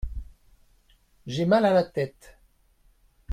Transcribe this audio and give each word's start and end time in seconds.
J’ai 1.27 1.45
mal 1.45 1.63
à 1.63 1.73
la 1.73 1.83
tête. 1.83 2.35